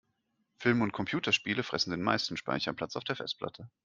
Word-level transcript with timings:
Filme 0.57 0.83
und 0.83 0.93
Computerspiele 0.93 1.61
fressen 1.61 1.91
den 1.91 2.01
meisten 2.01 2.35
Speicherplatz 2.35 2.95
auf 2.95 3.03
der 3.03 3.17
Festplatte. 3.17 3.69